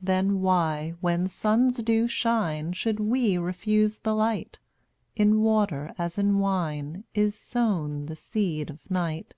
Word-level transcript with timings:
Then 0.00 0.40
why, 0.40 0.94
when 1.00 1.28
suns 1.28 1.76
do 1.80 2.08
shine, 2.08 2.72
Should 2.72 2.98
we 2.98 3.38
refuse 3.38 4.00
the 4.00 4.16
light? 4.16 4.58
In 5.14 5.42
water 5.42 5.94
as 5.96 6.18
in 6.18 6.40
wine 6.40 7.04
Is 7.14 7.36
sown 7.36 8.06
the 8.06 8.16
seed 8.16 8.68
of 8.70 8.90
night. 8.90 9.32